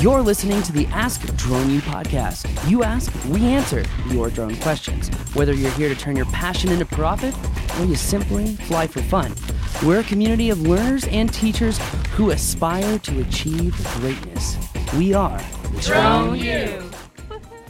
[0.00, 2.70] You're listening to the Ask Drone U podcast.
[2.70, 5.08] You ask, we answer your drone questions.
[5.34, 7.34] Whether you're here to turn your passion into profit
[7.80, 9.34] or you simply fly for fun,
[9.84, 11.78] we're a community of learners and teachers
[12.12, 14.56] who aspire to achieve greatness.
[14.96, 15.42] We are
[15.80, 16.90] Drone U.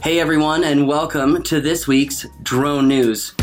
[0.03, 3.33] Hey everyone, and welcome to this week's Drone News.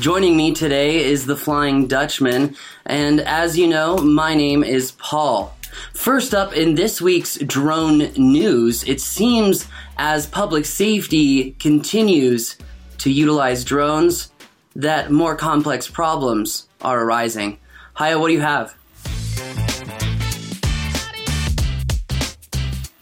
[0.00, 2.56] Joining me today is the Flying Dutchman,
[2.86, 5.54] and as you know, my name is Paul.
[5.92, 12.56] First up in this week's drone news, it seems as public safety continues
[12.96, 14.32] to utilize drones,
[14.74, 17.58] that more complex problems are arising.
[17.98, 18.74] Haye, what do you have?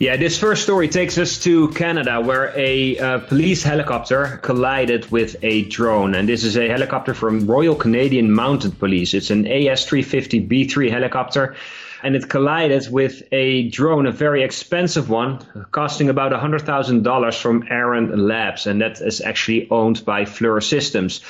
[0.00, 5.34] Yeah, this first story takes us to Canada, where a uh, police helicopter collided with
[5.42, 6.14] a drone.
[6.14, 9.12] And this is a helicopter from Royal Canadian Mounted Police.
[9.12, 11.56] It's an AS 350 B3 helicopter.
[12.00, 15.40] And it collided with a drone, a very expensive one,
[15.72, 18.68] costing about $100,000 from Aeryon Labs.
[18.68, 21.22] And that is actually owned by FLIR Systems.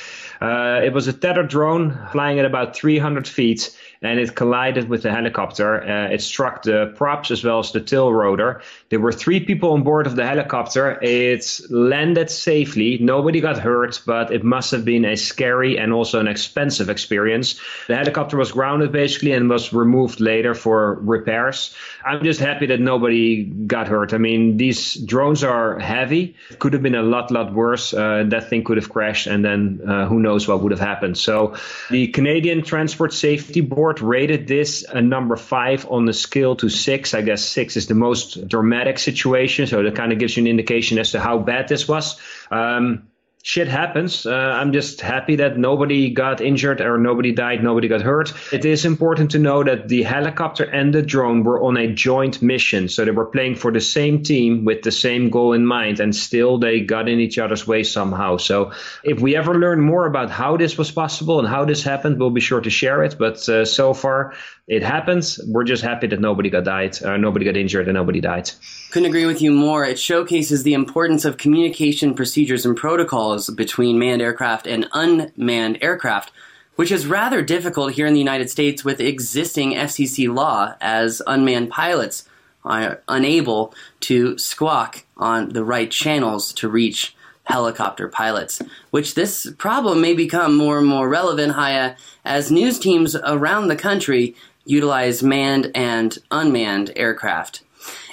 [0.43, 5.03] Uh, it was a tethered drone flying at about 300 feet and it collided with
[5.03, 5.83] the helicopter.
[5.83, 8.63] Uh, it struck the props as well as the tail rotor.
[8.91, 10.99] There were three people on board of the helicopter.
[11.03, 12.97] It landed safely.
[12.99, 17.61] Nobody got hurt, but it must have been a scary and also an expensive experience.
[17.87, 21.75] The helicopter was grounded basically and was removed later for repairs.
[22.03, 24.15] I'm just happy that nobody got hurt.
[24.15, 26.35] I mean, these drones are heavy.
[26.49, 27.93] It could have been a lot, lot worse.
[27.93, 31.19] Uh, that thing could have crashed, and then uh, who knows what would have happened.
[31.19, 31.57] So,
[31.91, 37.13] the Canadian Transport Safety Board rated this a number five on the scale to six.
[37.13, 40.47] I guess six is the most dramatic situation, so that kind of gives you an
[40.47, 42.21] indication as to how bad this was.
[42.51, 43.09] Um,
[43.43, 44.27] shit happens.
[44.27, 48.33] Uh, I'm just happy that nobody got injured or nobody died, nobody got hurt.
[48.53, 52.43] It is important to know that the helicopter and the drone were on a joint
[52.43, 52.89] mission.
[52.89, 56.15] So they were playing for the same team with the same goal in mind, and
[56.15, 58.37] still they got in each other's way somehow.
[58.37, 58.73] So
[59.05, 62.31] if we ever learn more about how this was possible and how this happened, we'll
[62.31, 63.17] be sure to share it.
[63.19, 64.35] But uh, so far,
[64.67, 65.41] it happens.
[65.47, 68.51] We're just happy that nobody got died, uh, nobody got injured, and nobody died.
[68.91, 69.85] Couldn't agree with you more.
[69.85, 76.33] It showcases the importance of communication procedures and protocols between manned aircraft and unmanned aircraft,
[76.77, 81.71] which is rather difficult here in the United States with existing FCC law, as unmanned
[81.71, 82.29] pilots
[82.65, 88.61] are unable to squawk on the right channels to reach helicopter pilots,
[88.91, 91.95] which this problem may become more and more relevant, Haye,
[92.25, 97.63] as news teams around the country utilize manned and unmanned aircraft.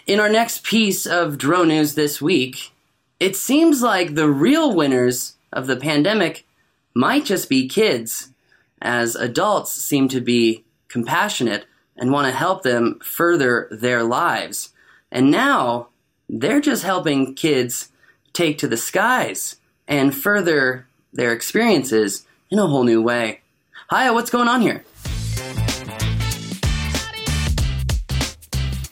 [0.08, 2.72] In our next piece of drone news this week,
[3.20, 6.46] it seems like the real winners of the pandemic
[6.94, 8.30] might just be kids,
[8.82, 11.66] as adults seem to be compassionate
[11.98, 14.70] and want to help them further their lives.
[15.12, 15.90] And now
[16.28, 17.90] they're just helping kids
[18.34, 23.42] take to the skies and further their experiences in a whole new way.
[23.90, 24.84] Haye, what's going on here?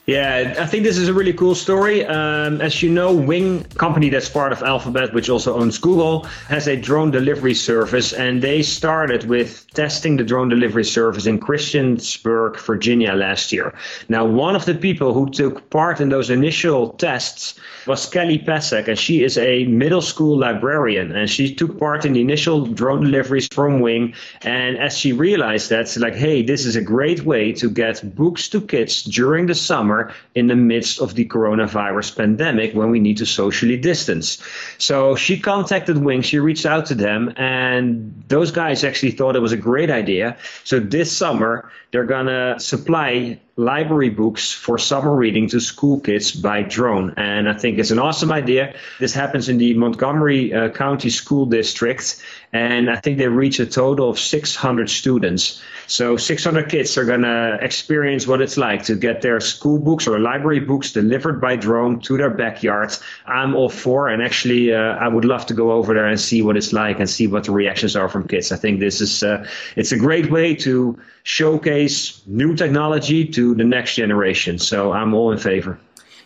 [0.05, 2.05] Yeah, I think this is a really cool story.
[2.05, 6.67] Um, as you know, Wing, company that's part of Alphabet, which also owns Google, has
[6.67, 12.59] a drone delivery service, and they started with testing the drone delivery service in Christiansburg,
[12.59, 13.73] Virginia last year.
[14.09, 18.89] Now, one of the people who took part in those initial tests was Kelly Pesek,
[18.89, 23.05] and she is a middle school librarian, and she took part in the initial drone
[23.05, 24.13] deliveries from Wing.
[24.41, 28.15] And as she realized that, it's like, hey, this is a great way to get
[28.15, 32.89] books to kids during the summer summer in the midst of the coronavirus pandemic when
[32.89, 34.41] we need to socially distance.
[34.77, 39.41] So she contacted Wing, she reached out to them, and those guys actually thought it
[39.41, 40.37] was a great idea.
[40.63, 46.31] So this summer, they're going to supply library books for summer reading to school kids
[46.31, 47.13] by drone.
[47.17, 48.73] And I think it's an awesome idea.
[48.99, 52.21] This happens in the Montgomery uh, County School District.
[52.51, 55.61] And I think they reach a total of 600 students.
[55.85, 60.07] So 600 kids are going to experience what it's like to get their school books
[60.07, 62.95] or library books delivered by drone to their backyard.
[63.25, 66.41] I'm all for, and actually, uh, I would love to go over there and see
[66.41, 68.51] what it's like and see what the reactions are from kids.
[68.51, 73.63] I think this is, uh, it's a great way to showcase new technology to the
[73.63, 74.57] next generation.
[74.57, 75.77] So I'm all in favor.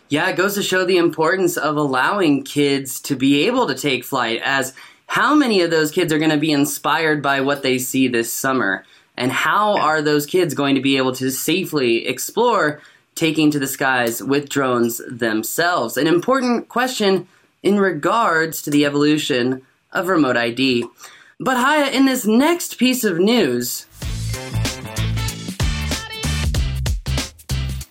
[0.08, 4.04] Yeah, it goes to show the importance of allowing kids to be able to take
[4.04, 4.72] flight as
[5.06, 8.32] how many of those kids are going to be inspired by what they see this
[8.32, 8.84] summer?
[9.16, 12.80] And how are those kids going to be able to safely explore
[13.14, 15.96] taking to the skies with drones themselves?
[15.96, 17.26] An important question
[17.62, 19.62] in regards to the evolution
[19.92, 20.86] of remote ID.
[21.40, 23.87] But Haye, in this next piece of news,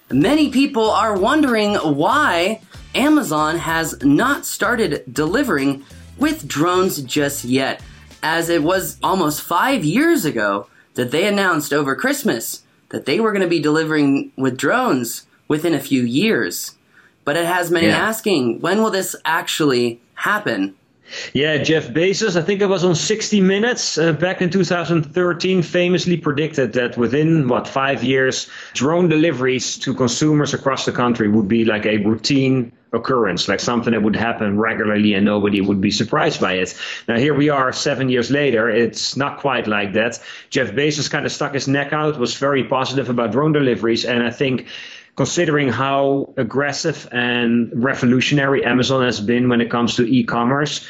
[0.09, 2.61] many people are wondering why
[2.95, 5.83] Amazon has not started delivering
[6.17, 7.81] with drones just yet,
[8.23, 13.31] as it was almost five years ago that they announced over Christmas that they were
[13.31, 16.75] going to be delivering with drones within a few years.
[17.23, 17.97] But it has many yeah.
[17.97, 20.75] asking, when will this actually happen?
[21.33, 26.17] Yeah, Jeff Bezos, I think it was on 60 Minutes uh, back in 2013, famously
[26.17, 31.65] predicted that within, what, five years, drone deliveries to consumers across the country would be
[31.65, 36.39] like a routine occurrence, like something that would happen regularly and nobody would be surprised
[36.39, 36.73] by it.
[37.07, 38.69] Now, here we are seven years later.
[38.69, 40.21] It's not quite like that.
[40.49, 44.23] Jeff Bezos kind of stuck his neck out, was very positive about drone deliveries, and
[44.23, 44.67] I think
[45.17, 50.87] considering how aggressive and revolutionary Amazon has been when it comes to e-commerce,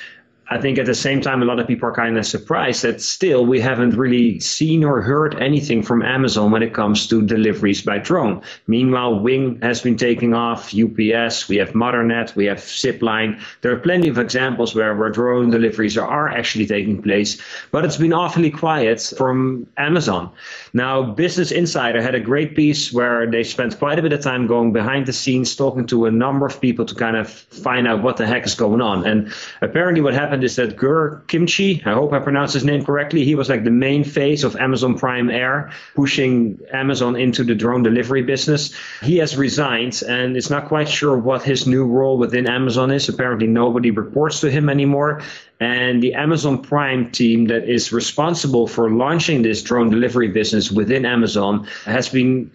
[0.50, 3.02] I think at the same time, a lot of people are kind of surprised that
[3.02, 7.82] still we haven't really seen or heard anything from Amazon when it comes to deliveries
[7.82, 8.42] by drone.
[8.66, 13.42] Meanwhile, Wing has been taking off, UPS, we have Matternet, we have Zipline.
[13.62, 17.42] There are plenty of examples where, where drone deliveries are, are actually taking place,
[17.72, 20.32] but it's been awfully quiet from Amazon.
[20.74, 24.48] Now, Business Insider had a great piece where they spent quite a bit of time
[24.48, 28.02] going behind the scenes, talking to a number of people to kind of find out
[28.02, 29.06] what the heck is going on.
[29.06, 33.24] And apparently what happened is that Gur Kimchi, I hope I pronounced his name correctly,
[33.24, 37.84] he was like the main face of Amazon Prime Air, pushing Amazon into the drone
[37.84, 38.74] delivery business.
[39.02, 43.10] He has resigned and is not quite sure what his new role within Amazon is.
[43.10, 45.22] Apparently, nobody reports to him anymore.
[45.60, 51.06] And the Amazon Prime team that is responsible for launching this drone delivery business within
[51.06, 52.52] Amazon has been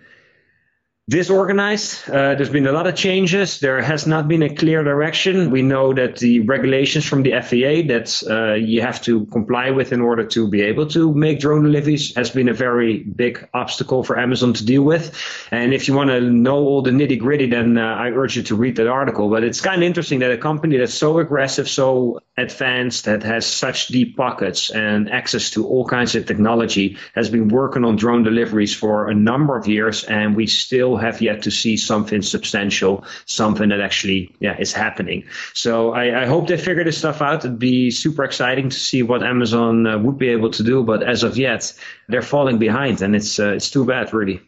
[1.10, 2.08] disorganized.
[2.08, 3.58] Uh, there's been a lot of changes.
[3.58, 5.50] There has not been a clear direction.
[5.50, 9.93] We know that the regulations from the FAA that uh, you have to comply with
[9.93, 14.04] in order to be able to make drone deliveries has been a very big obstacle
[14.04, 15.19] for Amazon to deal with.
[15.50, 18.44] And if you want to know all the nitty gritty, then uh, I urge you
[18.44, 19.28] to read that article.
[19.28, 23.44] But it's kind of interesting that a company that's so aggressive, so advanced, that has
[23.44, 28.22] such deep pockets and access to all kinds of technology has been working on drone
[28.22, 32.22] deliveries for a number of years, and we still still have yet to see something
[32.22, 35.24] substantial, something that actually yeah is happening.
[35.54, 37.44] So I, I hope they figure this stuff out.
[37.44, 41.02] It'd be super exciting to see what Amazon uh, would be able to do, but
[41.02, 41.72] as of yet,
[42.08, 44.40] they're falling behind, and it's uh, it's too bad, really.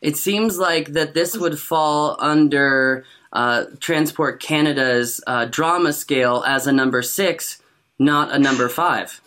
[0.00, 6.66] It seems like that this would fall under uh, Transport Canada's uh, drama scale as
[6.66, 7.62] a number six,
[7.98, 9.20] not a number five.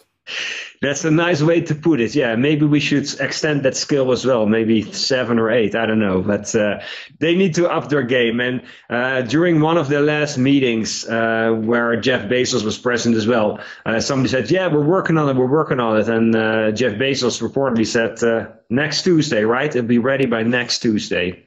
[0.81, 2.13] That's a nice way to put it.
[2.13, 4.45] Yeah, maybe we should extend that skill as well.
[4.45, 5.73] Maybe seven or eight.
[5.73, 6.81] I don't know, but uh,
[7.19, 8.39] they need to up their game.
[8.39, 13.25] And uh, during one of the last meetings uh, where Jeff Bezos was present as
[13.25, 15.35] well, uh, somebody said, "Yeah, we're working on it.
[15.35, 19.75] We're working on it." And uh, Jeff Bezos reportedly said, uh, "Next Tuesday, right?
[19.75, 21.43] It'll be ready by next Tuesday."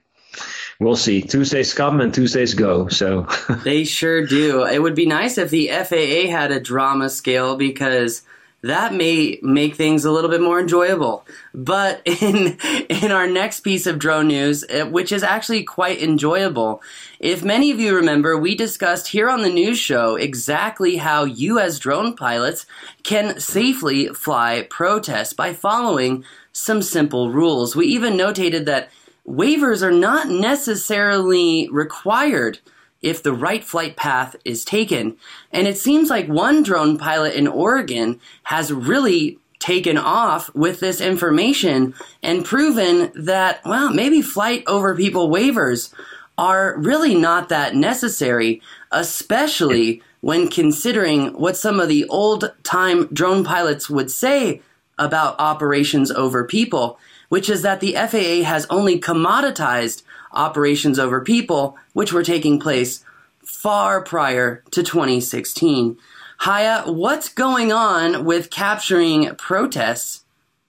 [0.81, 1.21] we'll see.
[1.21, 2.89] Tuesdays come and Tuesdays go.
[2.89, 3.29] So
[3.65, 4.65] they sure do.
[4.65, 8.23] It would be nice if the FAA had a drama scale because
[8.63, 11.27] that may make things a little bit more enjoyable.
[11.55, 12.59] But in
[12.89, 16.83] in our next piece of drone news, eh, which is actually quite enjoyable,
[17.19, 21.59] if many of you remember, we discussed here on the news show exactly how you
[21.59, 22.67] as drone pilots
[23.03, 27.77] can safely fly protests by following some simple rules.
[27.77, 28.91] We even notated that
[29.27, 32.59] waivers are not necessarily required
[33.03, 35.17] if the right flight path is taken.
[35.53, 41.01] And it seems like one drone pilot in Oregon has really taken off with this
[41.01, 45.93] information and proven that, well, maybe flight over people waivers
[46.39, 53.45] are really not that necessary, especially when considering what some of the old time drone
[53.45, 54.63] pilots would say
[54.99, 61.77] about operations over people, which is that the FAA has only commoditized operations over people,
[61.93, 63.05] which were taking place
[63.43, 65.97] far prior to 2016.
[66.43, 70.25] Haye, what's going on with capturing protests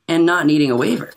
[0.07, 1.13] and not needing a waiver?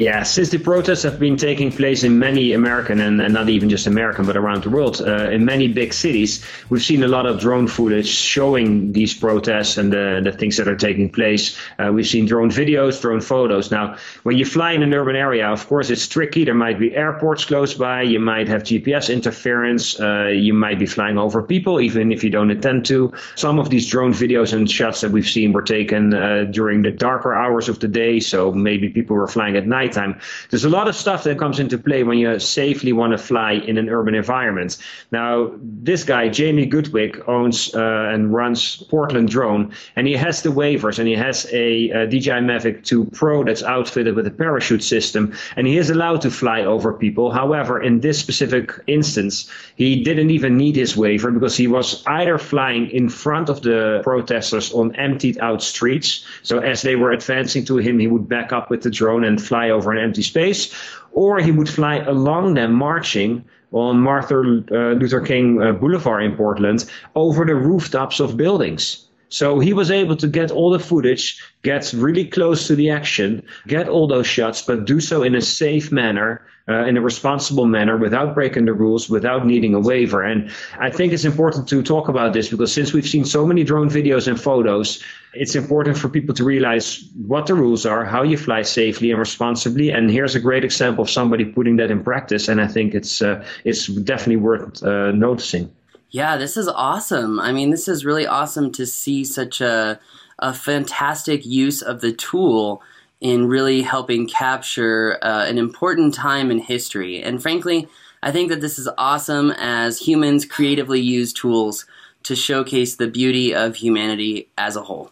[0.00, 3.68] Yeah, since the protests have been taking place in many American and, and not even
[3.68, 7.26] just American, but around the world, uh, in many big cities, we've seen a lot
[7.26, 11.54] of drone footage showing these protests and the, the things that are taking place.
[11.78, 13.70] Uh, we've seen drone videos, drone photos.
[13.70, 16.46] Now, when you fly in an urban area, of course, it's tricky.
[16.46, 18.00] There might be airports close by.
[18.00, 20.00] You might have GPS interference.
[20.00, 23.12] Uh, you might be flying over people, even if you don't intend to.
[23.34, 26.90] Some of these drone videos and shots that we've seen were taken uh, during the
[26.90, 30.20] darker hours of the day, so maybe people were flying at night nighttime.
[30.50, 33.52] There's a lot of stuff that comes into play when you safely want to fly
[33.52, 34.78] in an urban environment.
[35.10, 40.50] Now, this guy, Jamie Goodwick, owns uh, and runs Portland Drone, and he has the
[40.50, 44.82] waivers and he has a, a DJI Mavic 2 Pro that's outfitted with a parachute
[44.82, 47.30] system, and he is allowed to fly over people.
[47.30, 52.38] However, in this specific instance, he didn't even need his waiver because he was either
[52.38, 56.24] flying in front of the protesters on emptied out streets.
[56.42, 59.40] So as they were advancing to him, he would back up with the drone and
[59.40, 60.74] fly over an empty space,
[61.12, 66.36] or he would fly along them marching on Martin uh, Luther King uh, Boulevard in
[66.36, 66.84] Portland
[67.14, 69.06] over the rooftops of buildings.
[69.30, 73.42] So he was able to get all the footage, get really close to the action,
[73.66, 77.66] get all those shots, but do so in a safe manner, uh, in a responsible
[77.66, 80.22] manner, without breaking the rules, without needing a waiver.
[80.22, 83.62] And I think it's important to talk about this because since we've seen so many
[83.62, 85.00] drone videos and photos,
[85.32, 89.20] it's important for people to realize what the rules are, how you fly safely and
[89.20, 89.90] responsibly.
[89.90, 92.48] And here's a great example of somebody putting that in practice.
[92.48, 95.70] And I think it's uh, it's definitely worth uh, noticing.
[96.10, 97.38] Yeah, this is awesome.
[97.38, 100.00] I mean, this is really awesome to see such a
[100.40, 102.82] a fantastic use of the tool
[103.20, 107.22] in really helping capture uh, an important time in history.
[107.22, 107.86] And frankly,
[108.22, 111.84] I think that this is awesome as humans creatively use tools
[112.22, 115.10] to showcase the beauty of humanity as a whole.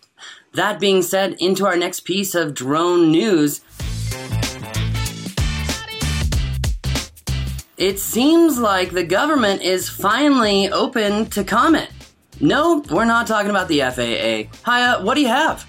[0.54, 3.60] That being said, into our next piece of drone news.
[7.78, 11.88] It seems like the government is finally open to comment.
[12.40, 14.50] No, we're not talking about the FAA.
[14.68, 15.64] Haye, what do you have?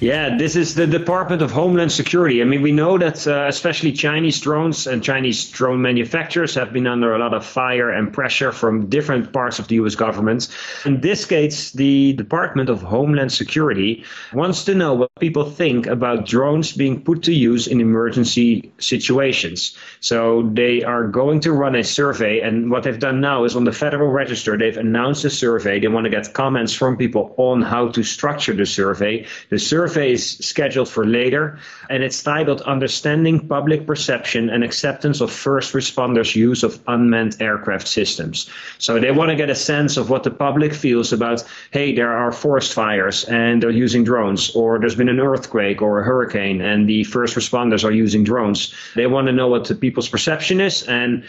[0.00, 2.42] Yeah, this is the Department of Homeland Security.
[2.42, 6.86] I mean, we know that uh, especially Chinese drones and Chinese drone manufacturers have been
[6.86, 10.48] under a lot of fire and pressure from different parts of the US government.
[10.84, 16.26] In this case, the Department of Homeland Security wants to know what people think about
[16.26, 19.76] drones being put to use in emergency situations.
[20.00, 23.64] So they are going to run a survey, and what they've done now is on
[23.64, 25.78] the Federal Register, they've announced a survey.
[25.78, 29.26] They want to get comments from people on how to structure the survey.
[29.50, 35.30] The survey is scheduled for later, and it's titled Understanding Public Perception and Acceptance of
[35.30, 38.50] First Responders' Use of Unmanned Aircraft Systems.
[38.78, 42.10] So they want to get a sense of what the public feels about hey, there
[42.10, 46.60] are forest fires and they're using drones, or there's been an earthquake or a hurricane
[46.60, 48.74] and the first responders are using drones.
[48.94, 51.24] They want to know what the people's perception is and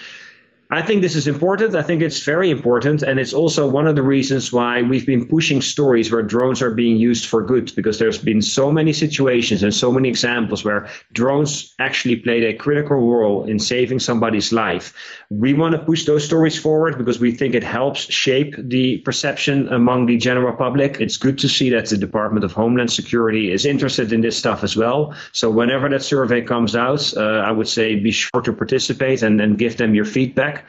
[0.74, 1.76] I think this is important.
[1.76, 3.04] I think it's very important.
[3.04, 6.72] And it's also one of the reasons why we've been pushing stories where drones are
[6.72, 10.88] being used for good, because there's been so many situations and so many examples where
[11.12, 14.94] drones actually played a critical role in saving somebody's life.
[15.30, 19.68] We want to push those stories forward because we think it helps shape the perception
[19.68, 21.02] among the general public.
[21.02, 24.64] It's good to see that the Department of Homeland Security is interested in this stuff
[24.64, 25.14] as well.
[25.34, 29.42] So whenever that survey comes out, uh, I would say be sure to participate and,
[29.42, 30.61] and give them your feedback.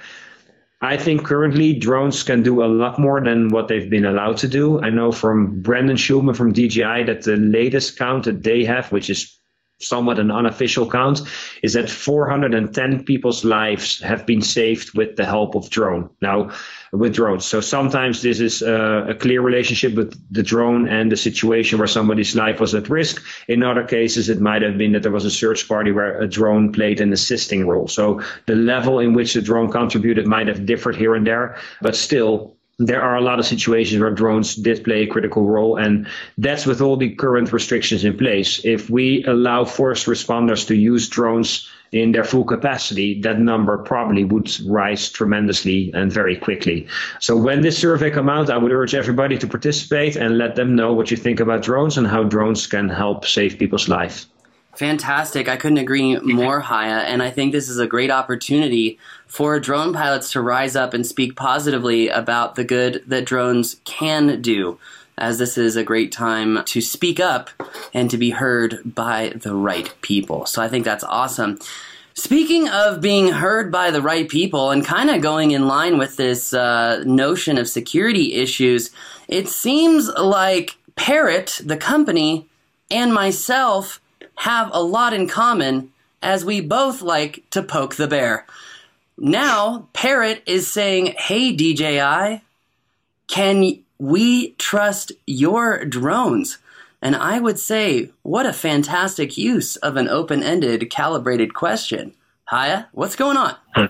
[0.80, 4.48] I think currently drones can do a lot more than what they've been allowed to
[4.48, 4.80] do.
[4.82, 9.08] I know from Brendan Schulman from DJI that the latest count that they have, which
[9.08, 9.38] is
[9.82, 11.22] somewhat an unofficial count,
[11.62, 16.10] is that 410 people's lives have been saved with the help of drone.
[16.20, 16.50] Now,
[16.92, 17.46] with drones.
[17.46, 21.88] So sometimes this is uh, a clear relationship with the drone and the situation where
[21.88, 23.22] somebody's life was at risk.
[23.48, 26.28] In other cases, it might have been that there was a search party where a
[26.28, 27.88] drone played an assisting role.
[27.88, 31.96] So the level in which the drone contributed might have differed here and there, but
[31.96, 36.06] still there are a lot of situations where drones did play a critical role, and
[36.38, 38.64] that's with all the current restrictions in place.
[38.64, 44.24] If we allow first responders to use drones in their full capacity, that number probably
[44.24, 46.86] would rise tremendously and very quickly.
[47.20, 50.74] So when this survey come out, I would urge everybody to participate and let them
[50.74, 54.26] know what you think about drones and how drones can help save people's lives.
[54.82, 55.48] Fantastic.
[55.48, 56.88] I couldn't agree more, Haye.
[56.88, 58.98] And I think this is a great opportunity
[59.28, 64.42] for drone pilots to rise up and speak positively about the good that drones can
[64.42, 64.80] do,
[65.16, 67.48] as this is a great time to speak up
[67.94, 70.46] and to be heard by the right people.
[70.46, 71.60] So I think that's awesome.
[72.14, 76.16] Speaking of being heard by the right people and kind of going in line with
[76.16, 78.90] this uh, notion of security issues,
[79.28, 82.48] it seems like Parrot, the company,
[82.90, 84.00] and myself
[84.42, 88.44] have a lot in common as we both like to poke the bear.
[89.16, 92.42] Now, Parrot is saying, Hey, DJI,
[93.28, 96.58] can we trust your drones?
[97.00, 102.12] And I would say, what a fantastic use of an open ended, calibrated question.
[102.50, 103.54] Haye, what's going on?
[103.76, 103.86] Hmm.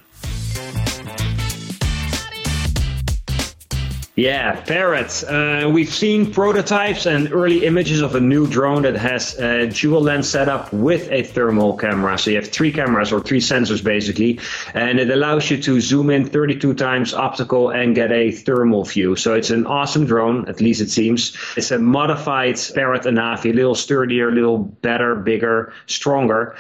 [4.15, 5.25] Yeah, Parrot.
[5.25, 10.03] Uh, we've seen prototypes and early images of a new drone that has a dual
[10.03, 12.19] lens setup with a thermal camera.
[12.19, 14.39] So you have three cameras or three sensors basically,
[14.75, 19.17] and it allows you to zoom in 32 times optical and get a thermal view.
[19.17, 21.35] So it's an awesome drone, at least it seems.
[21.57, 26.55] It's a modified Parrot Anafi, a little sturdier, a little better, bigger, stronger.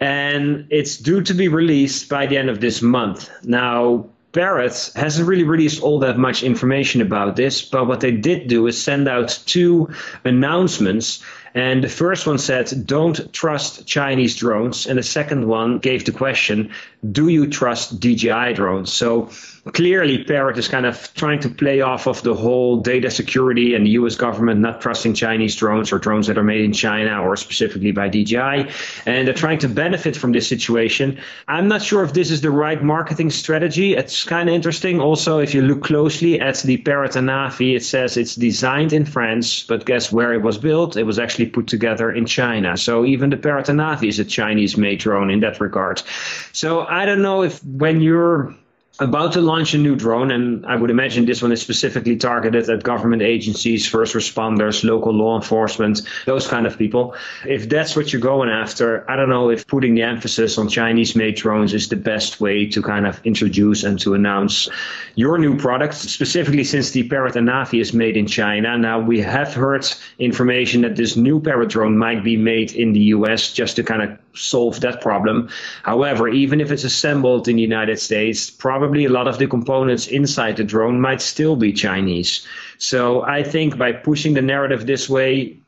[0.00, 3.30] And it's due to be released by the end of this month.
[3.44, 4.06] Now,
[4.36, 8.66] Parrot hasn't really released all that much information about this, but what they did do
[8.66, 9.88] is send out two
[10.24, 11.24] announcements.
[11.54, 14.86] And the first one said, Don't trust Chinese drones.
[14.86, 16.70] And the second one gave the question,
[17.10, 18.92] Do you trust DJI drones?
[18.92, 19.30] So
[19.72, 23.86] clearly Parrot is kind of trying to play off of the whole data security and
[23.86, 27.36] the US government not trusting Chinese drones or drones that are made in China or
[27.36, 28.70] specifically by DJI.
[29.06, 31.18] And they're trying to benefit from this situation.
[31.48, 33.94] I'm not sure if this is the right marketing strategy.
[33.94, 35.00] It's kind of interesting.
[35.00, 39.64] Also, if you look closely at the Parrot Anafi, it says it's designed in France,
[39.64, 40.96] but guess where it was built?
[40.96, 42.76] It was actually put together in China.
[42.76, 46.02] So even the Parrot Anafi is a Chinese made drone in that regard.
[46.52, 48.54] So I don't know if when you're
[48.98, 52.68] about to launch a new drone, and I would imagine this one is specifically targeted
[52.70, 57.14] at government agencies, first responders, local law enforcement, those kind of people.
[57.44, 61.14] If that's what you're going after, I don't know if putting the emphasis on Chinese
[61.14, 64.68] made drones is the best way to kind of introduce and to announce
[65.14, 68.78] your new product, specifically since the Parrot Anafi is made in China.
[68.78, 69.86] Now, we have heard
[70.18, 74.02] information that this new Parrot drone might be made in the US just to kind
[74.02, 75.48] of solve that problem.
[75.82, 80.06] However, even if it's assembled in the United States, probably a lot of the components
[80.06, 82.46] inside the drone might still be Chinese.
[82.78, 85.58] So I think by pushing the narrative this way,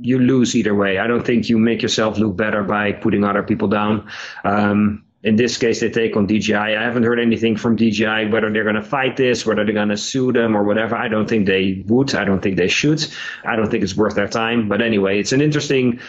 [0.00, 0.98] you lose either way.
[0.98, 4.10] I don't think you make yourself look better by putting other people down.
[4.44, 6.54] Um, in this case, they take on DJI.
[6.54, 9.88] I haven't heard anything from DJI whether they're going to fight this, whether they're going
[9.88, 10.94] to sue them or whatever.
[10.94, 12.14] I don't think they would.
[12.14, 13.04] I don't think they should.
[13.42, 14.68] I don't think it's worth their time.
[14.68, 16.00] But anyway, it's an interesting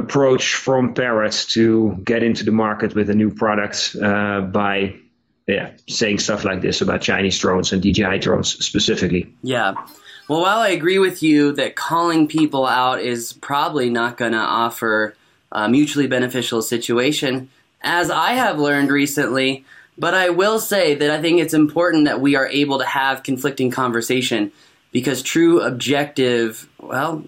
[0.00, 4.96] approach from Parrot to get into the market with a new product uh, by
[5.46, 9.32] yeah, saying stuff like this about Chinese drones and DJI drones specifically.
[9.42, 9.74] Yeah.
[10.28, 14.38] Well, while I agree with you that calling people out is probably not going to
[14.38, 15.16] offer
[15.50, 17.50] a mutually beneficial situation,
[17.82, 19.64] as I have learned recently,
[19.98, 23.24] but I will say that I think it's important that we are able to have
[23.24, 24.52] conflicting conversation
[24.92, 27.24] because true objective, well,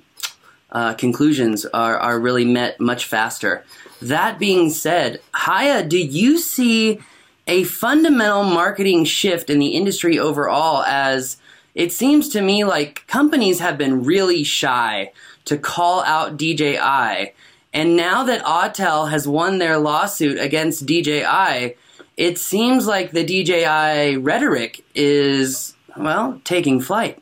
[0.72, 3.64] uh, conclusions are, are really met much faster.
[4.00, 6.98] That being said, Haye, do you see
[7.46, 11.36] a fundamental marketing shift in the industry overall as
[11.74, 15.12] it seems to me like companies have been really shy
[15.46, 17.32] to call out DJI.
[17.74, 21.76] And now that Autel has won their lawsuit against DJI,
[22.16, 27.21] it seems like the DJI rhetoric is, well, taking flight.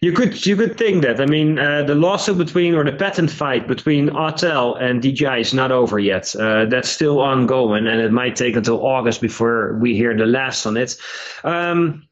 [0.00, 1.20] You could you could think that.
[1.20, 5.52] I mean, uh, the lawsuit between or the patent fight between Autel and DJI is
[5.52, 6.34] not over yet.
[6.36, 10.66] Uh, that's still ongoing, and it might take until August before we hear the last
[10.66, 10.96] on it.
[11.42, 12.08] Um,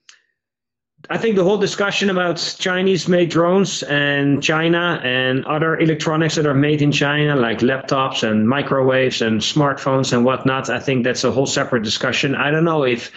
[1.09, 6.47] I think the whole discussion about Chinese made drones and China and other electronics that
[6.47, 11.23] are made in China, like laptops and microwaves and smartphones and whatnot, I think that's
[11.23, 12.35] a whole separate discussion.
[12.35, 13.13] I don't know if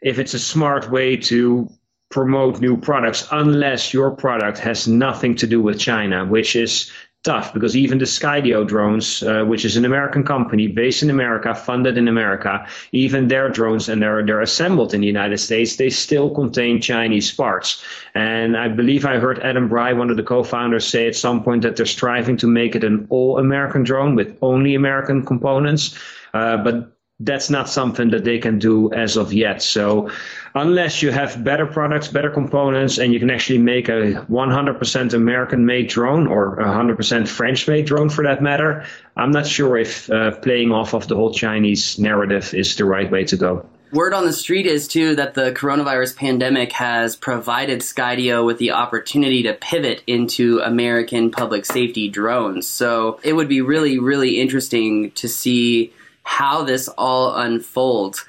[0.00, 1.68] if it's a smart way to
[2.14, 6.88] promote new products unless your product has nothing to do with China, which is
[7.24, 11.52] tough because even the Skydio drones, uh, which is an American company based in America,
[11.56, 15.90] funded in America, even their drones and they're they're assembled in the United States, they
[15.90, 17.82] still contain Chinese parts.
[18.14, 21.62] And I believe I heard Adam Bry, one of the co-founders, say at some point
[21.62, 25.98] that they're striving to make it an all American drone with only American components.
[26.32, 29.62] Uh, but that's not something that they can do as of yet.
[29.62, 30.10] So
[30.54, 35.66] unless you have better products, better components, and you can actually make a 100% American
[35.66, 38.84] made drone or 100% French made drone for that matter,
[39.16, 43.10] I'm not sure if uh, playing off of the whole Chinese narrative is the right
[43.10, 43.66] way to go.
[43.92, 48.72] Word on the street is too that the coronavirus pandemic has provided Skydio with the
[48.72, 52.66] opportunity to pivot into American public safety drones.
[52.66, 55.92] So it would be really, really interesting to see
[56.24, 58.24] how this all unfolds.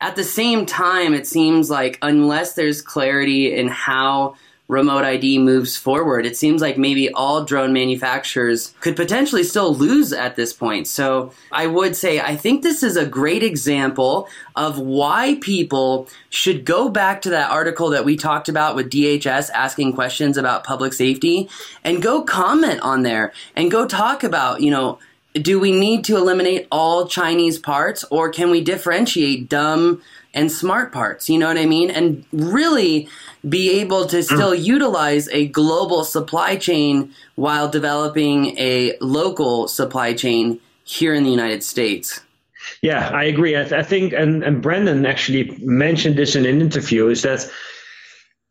[0.00, 4.36] At the same time, it seems like unless there's clarity in how
[4.70, 10.12] remote ID moves forward, it seems like maybe all drone manufacturers could potentially still lose
[10.12, 10.86] at this point.
[10.86, 16.64] So I would say I think this is a great example of why people should
[16.64, 20.92] go back to that article that we talked about with DHS asking questions about public
[20.92, 21.50] safety
[21.82, 25.00] and go comment on there and go talk about, you know,
[25.34, 30.02] do we need to eliminate all Chinese parts or can we differentiate dumb
[30.34, 31.28] and smart parts?
[31.28, 31.90] You know what I mean?
[31.90, 33.08] And really
[33.48, 34.62] be able to still mm.
[34.62, 41.62] utilize a global supply chain while developing a local supply chain here in the United
[41.62, 42.20] States.
[42.82, 43.56] Yeah, I agree.
[43.56, 47.50] I, th- I think, and, and Brendan actually mentioned this in an interview, is that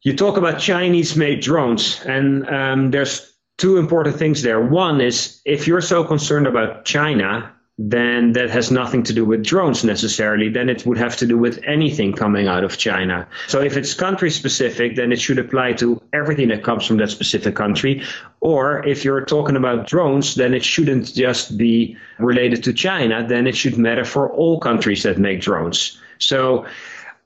[0.01, 3.28] you talk about Chinese made drones, and um, there's
[3.59, 4.59] two important things there.
[4.59, 9.41] One is if you're so concerned about China, then that has nothing to do with
[9.41, 10.49] drones necessarily.
[10.49, 13.25] Then it would have to do with anything coming out of China.
[13.47, 17.09] So if it's country specific, then it should apply to everything that comes from that
[17.09, 18.03] specific country.
[18.41, 23.25] Or if you're talking about drones, then it shouldn't just be related to China.
[23.25, 25.97] Then it should matter for all countries that make drones.
[26.17, 26.65] So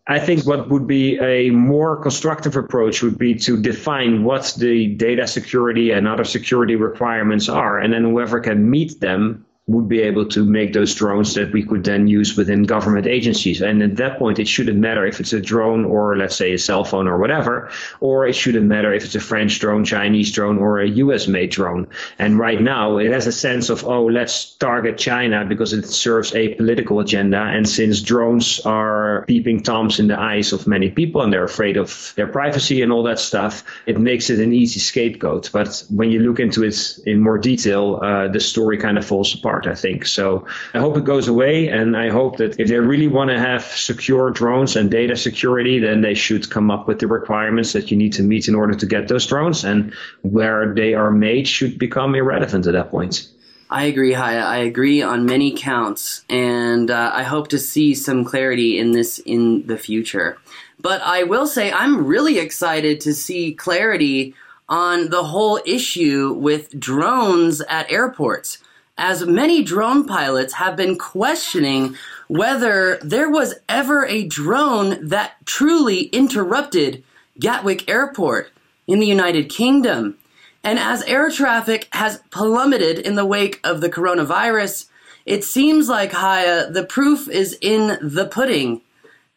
[0.07, 4.87] I think what would be a more constructive approach would be to define what the
[4.95, 10.01] data security and other security requirements are, and then whoever can meet them would be
[10.01, 13.61] able to make those drones that we could then use within government agencies.
[13.61, 16.57] And at that point, it shouldn't matter if it's a drone or let's say a
[16.57, 17.69] cell phone or whatever,
[18.01, 21.49] or it shouldn't matter if it's a French drone, Chinese drone, or a US made
[21.49, 21.87] drone.
[22.19, 26.35] And right now, it has a sense of, oh, let's target China because it serves
[26.35, 27.39] a political agenda.
[27.39, 31.77] And since drones are peeping toms in the eyes of many people and they're afraid
[31.77, 35.51] of their privacy and all that stuff, it makes it an easy scapegoat.
[35.53, 39.33] But when you look into it in more detail, uh, the story kind of falls
[39.33, 40.07] apart part, I think.
[40.07, 41.67] So I hope it goes away.
[41.67, 45.77] And I hope that if they really want to have secure drones and data security,
[45.77, 48.73] then they should come up with the requirements that you need to meet in order
[48.73, 49.63] to get those drones.
[49.63, 53.29] And where they are made should become irrelevant at that point.
[53.69, 54.39] I agree, Haye.
[54.57, 59.17] I agree on many counts, and uh, I hope to see some clarity in this
[59.17, 60.37] in the future.
[60.79, 64.35] But I will say I'm really excited to see clarity
[64.69, 68.59] on the whole issue with drones at airports
[68.97, 71.95] as many drone pilots have been questioning
[72.27, 77.03] whether there was ever a drone that truly interrupted
[77.39, 78.51] Gatwick Airport
[78.87, 80.17] in the United Kingdom.
[80.63, 84.87] And as air traffic has plummeted in the wake of the coronavirus,
[85.25, 88.81] it seems like Haye, the proof is in the pudding,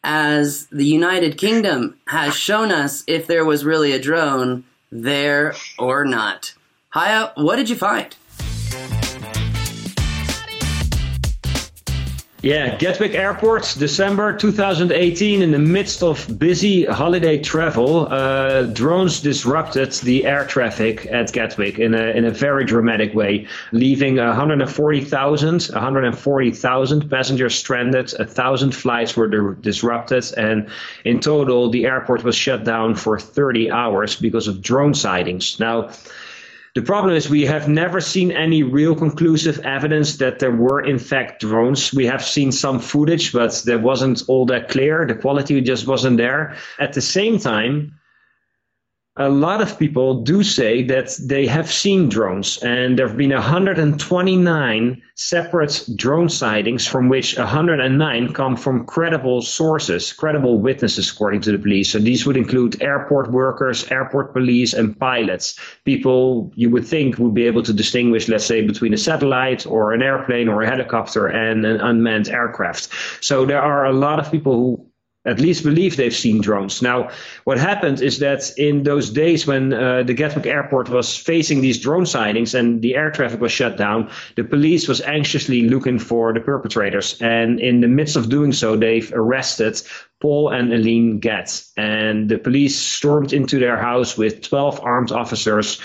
[0.03, 6.05] as the United Kingdom has shown us if there was really a drone there or
[6.05, 6.53] not.
[6.93, 8.15] Haye, what did you find?
[12.43, 15.41] Yeah, Gatwick Airport, December 2018.
[15.41, 21.79] In the midst of busy holiday travel, uh, drones disrupted the air traffic at Gatwick
[21.79, 28.13] in a in a very dramatic way, leaving 140,000 140,000 passengers stranded.
[28.19, 30.67] A thousand flights were disrupted, and
[31.05, 35.59] in total, the airport was shut down for 30 hours because of drone sightings.
[35.59, 35.89] Now.
[36.77, 40.99] The problem is we have never seen any real conclusive evidence that there were in
[40.99, 41.91] fact drones.
[41.91, 45.03] We have seen some footage, but that wasn't all that clear.
[45.07, 46.55] The quality just wasn't there.
[46.77, 47.95] At the same time,
[49.17, 53.31] a lot of people do say that they have seen drones, and there have been
[53.31, 61.51] 129 separate drone sightings, from which 109 come from credible sources, credible witnesses, according to
[61.51, 61.91] the police.
[61.91, 65.59] So these would include airport workers, airport police, and pilots.
[65.83, 69.93] People you would think would be able to distinguish, let's say, between a satellite or
[69.93, 72.89] an airplane or a helicopter and an unmanned aircraft.
[73.21, 74.86] So there are a lot of people who
[75.27, 76.81] at least believe they've seen drones.
[76.81, 77.09] Now,
[77.43, 81.77] what happened is that in those days when uh, the Gatwick airport was facing these
[81.77, 86.33] drone sightings and the air traffic was shut down, the police was anxiously looking for
[86.33, 87.21] the perpetrators.
[87.21, 89.81] And in the midst of doing so, they've arrested
[90.21, 91.63] Paul and Elaine Gait.
[91.75, 95.79] And the police stormed into their house with 12 armed officers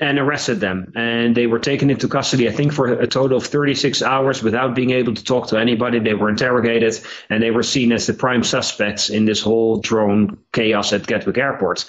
[0.00, 0.92] and arrested them.
[0.96, 4.74] And they were taken into custody, I think, for a total of 36 hours without
[4.74, 6.00] being able to talk to anybody.
[6.00, 6.98] They were interrogated
[7.30, 11.38] and they were seen as the prime suspects in this whole drone chaos at Gatwick
[11.38, 11.84] Airport.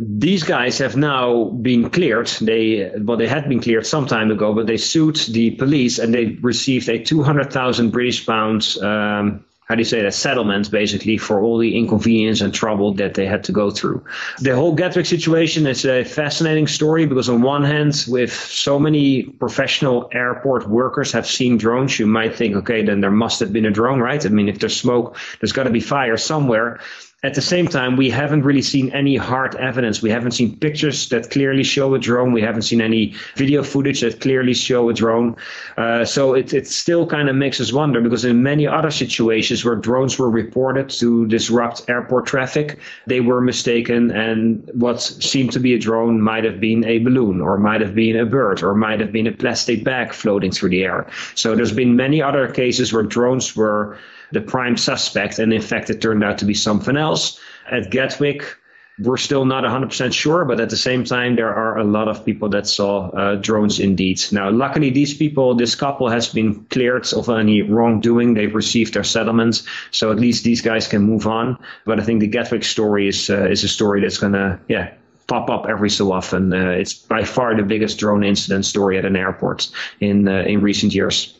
[0.00, 2.28] These guys have now been cleared.
[2.28, 6.14] They, well, they had been cleared some time ago, but they sued the police and
[6.14, 11.40] they received a 200,000 British pounds um, how do you say that settlement basically for
[11.40, 14.04] all the inconvenience and trouble that they had to go through.
[14.38, 19.22] The whole Gatwick situation is a fascinating story because on one hand, with so many
[19.22, 23.64] professional airport workers have seen drones, you might think, okay, then there must have been
[23.64, 24.26] a drone, right?
[24.26, 26.78] I mean, if there's smoke, there's got to be fire somewhere.
[27.24, 30.02] At the same time, we haven't really seen any hard evidence.
[30.02, 32.32] We haven't seen pictures that clearly show a drone.
[32.32, 35.36] We haven't seen any video footage that clearly show a drone.
[35.76, 39.64] Uh, so it, it still kind of makes us wonder because in many other situations
[39.64, 45.60] where drones were reported to disrupt airport traffic, they were mistaken, and what seemed to
[45.60, 48.74] be a drone might have been a balloon, or might have been a bird, or
[48.74, 51.06] might have been a plastic bag floating through the air.
[51.36, 53.96] So there's been many other cases where drones were
[54.32, 57.38] the prime suspect, and in fact, it turned out to be something else.
[57.70, 58.56] At Gatwick,
[58.98, 62.24] we're still not 100% sure, but at the same time, there are a lot of
[62.24, 64.20] people that saw uh, drones indeed.
[64.32, 68.34] Now, luckily, these people, this couple has been cleared of any wrongdoing.
[68.34, 71.58] They've received their settlements, so at least these guys can move on.
[71.84, 74.92] But I think the Gatwick story is uh, is a story that's gonna, yeah,
[75.26, 76.52] pop up every so often.
[76.52, 80.60] Uh, it's by far the biggest drone incident story at an airport in uh, in
[80.60, 81.38] recent years.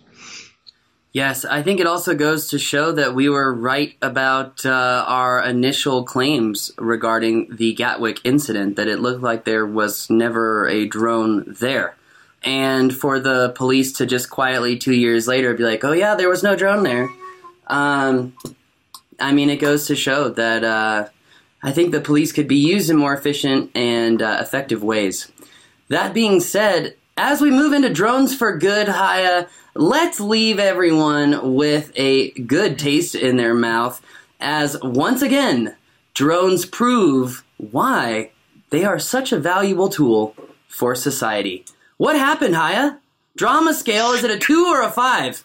[1.12, 5.44] Yes, I think it also goes to show that we were right about uh, our
[5.44, 11.44] initial claims regarding the Gatwick incident, that it looked like there was never a drone
[11.60, 11.96] there.
[12.42, 16.30] And for the police to just quietly two years later be like, oh, yeah, there
[16.30, 17.10] was no drone there.
[17.66, 18.34] Um,
[19.20, 21.08] I mean, it goes to show that uh,
[21.62, 25.30] I think the police could be used in more efficient and uh, effective ways.
[25.88, 31.92] That being said, as we move into drones for good, Haye, let's leave everyone with
[31.94, 34.00] a good taste in their mouth
[34.40, 35.76] as once again,
[36.14, 38.30] drones prove why
[38.70, 40.34] they are such a valuable tool
[40.68, 41.64] for society.
[41.96, 42.92] What happened, Haye?
[43.36, 45.44] Drama scale, is it a two or a five?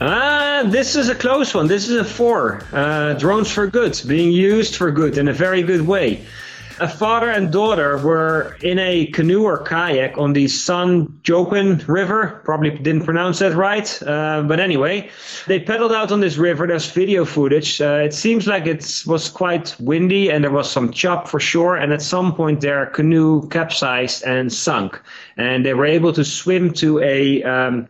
[0.00, 1.68] Ah, this is a close one.
[1.68, 2.62] This is a four.
[2.72, 6.24] Uh, drones for good, being used for good in a very good way
[6.82, 12.40] a father and daughter were in a canoe or kayak on the San Joaquin River.
[12.44, 14.02] Probably didn't pronounce that right.
[14.02, 15.08] Uh, but anyway,
[15.46, 16.66] they pedaled out on this river.
[16.66, 17.80] There's video footage.
[17.80, 21.76] Uh, it seems like it was quite windy and there was some chop for sure.
[21.76, 25.00] And at some point, their canoe capsized and sunk.
[25.36, 27.88] And they were able to swim to a um,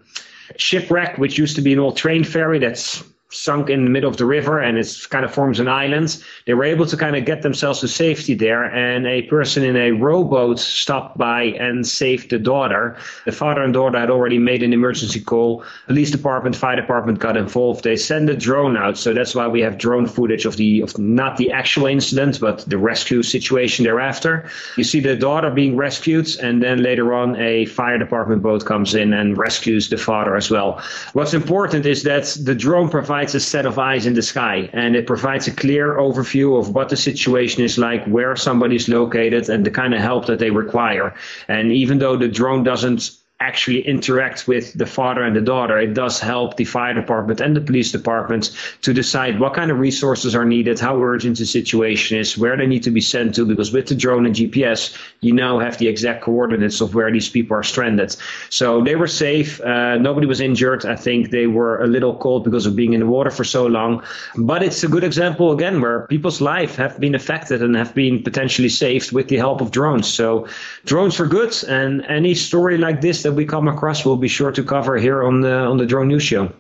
[0.57, 3.03] shipwreck, which used to be an old train ferry that's
[3.33, 6.23] sunk in the middle of the river and it kind of forms an island.
[6.47, 9.77] They were able to kind of get themselves to safety there, and a person in
[9.77, 12.97] a rowboat stopped by and saved the daughter.
[13.25, 15.65] The father and daughter had already made an emergency call.
[15.87, 17.85] Police department, fire department got involved.
[17.85, 20.99] They sent a drone out, so that's why we have drone footage of the of
[20.99, 24.49] not the actual incident, but the rescue situation thereafter.
[24.77, 28.95] You see the daughter being rescued, and then later on a fire department boat comes
[28.95, 30.83] in and rescues the father as well.
[31.13, 34.69] What's important is that the drone provides provides a set of eyes in the sky
[34.73, 39.49] and it provides a clear overview of what the situation is like, where somebody's located,
[39.49, 41.15] and the kind of help that they require.
[41.47, 45.95] And even though the drone doesn't actually interact with the father and the daughter, it
[45.95, 48.51] does help the fire department and the police department
[48.83, 52.67] to decide what kind of resources are needed, how urgent the situation is, where they
[52.67, 53.45] need to be sent to.
[53.45, 57.29] Because with the drone and GPS, you now have the exact coordinates of where these
[57.29, 58.15] people are stranded.
[58.51, 59.61] So they were safe.
[59.61, 60.87] Uh, nobody was injured.
[60.87, 63.67] I think they were a little cold because of being in the water for so
[63.67, 64.03] long.
[64.37, 68.23] But it's a good example again where people's lives have been affected and have been
[68.23, 70.07] potentially saved with the help of drones.
[70.07, 70.47] So
[70.85, 71.53] drones for good.
[71.69, 74.99] And any story like this that that we come across, we'll be sure to cover
[74.99, 76.53] here on the on the Drone News Show.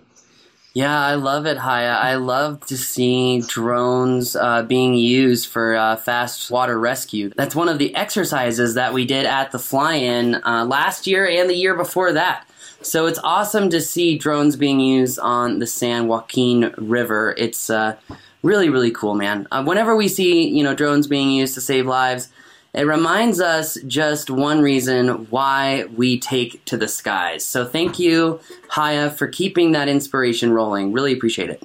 [0.74, 1.86] Yeah, I love it, Haye.
[1.86, 7.30] I love to see drones uh, being used for uh, fast water rescue.
[7.36, 11.50] That's one of the exercises that we did at the fly-in uh, last year and
[11.50, 12.48] the year before that.
[12.80, 17.34] So it's awesome to see drones being used on the San Joaquin River.
[17.36, 17.96] It's uh,
[18.42, 19.46] really, really cool, man.
[19.52, 22.30] Uh, whenever we see you know drones being used to save lives,
[22.74, 27.44] it reminds us just one reason why we take to the skies.
[27.44, 28.40] So thank you,
[28.74, 30.92] Haye, for keeping that inspiration rolling.
[30.92, 31.62] Really appreciate it.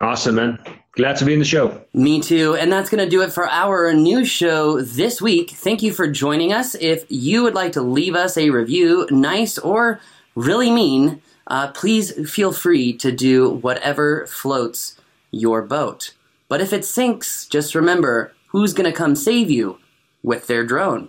[0.00, 0.58] Awesome, man.
[0.92, 1.82] Glad to be in the show.
[1.92, 2.54] Me too.
[2.54, 5.50] And that's going to do it for our new show this week.
[5.50, 6.74] Thank you for joining us.
[6.74, 10.00] If you would like to leave us a review, nice or
[10.34, 14.98] really mean, uh, please feel free to do whatever floats
[15.30, 16.14] your boat.
[16.48, 19.78] But if it sinks, just remember who's going to come save you?
[20.26, 21.08] With their drone.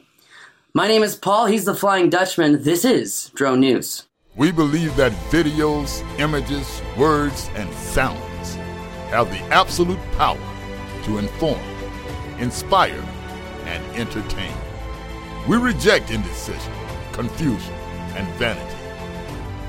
[0.76, 1.48] My name is Paul.
[1.48, 2.62] He's the Flying Dutchman.
[2.62, 4.04] This is Drone News.
[4.36, 8.54] We believe that videos, images, words, and sounds
[9.10, 10.38] have the absolute power
[11.06, 11.60] to inform,
[12.38, 13.04] inspire,
[13.66, 14.54] and entertain.
[15.48, 16.74] We reject indecision,
[17.12, 17.74] confusion,
[18.14, 18.78] and vanity,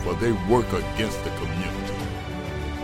[0.00, 1.94] for they work against the community.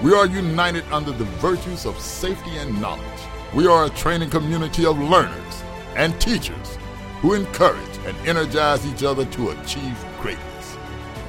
[0.03, 3.20] We are united under the virtues of safety and knowledge.
[3.53, 5.63] We are a training community of learners
[5.96, 6.78] and teachers
[7.20, 10.76] who encourage and energize each other to achieve greatness.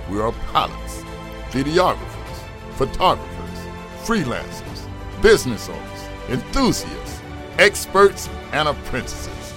[0.10, 1.04] We are pilots,
[1.50, 2.38] videographers,
[2.72, 3.60] photographers,
[4.04, 4.88] freelancers,
[5.22, 7.22] business owners, enthusiasts,
[7.58, 9.54] experts, and apprentices.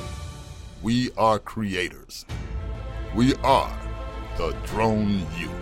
[0.83, 2.25] We are creators.
[3.14, 3.77] We are
[4.37, 5.58] the Drone U.